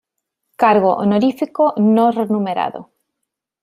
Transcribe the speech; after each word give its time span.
Cargo 0.61 0.95
honorífico 0.95 1.75
no 1.77 2.09
remunerado. 2.11 2.89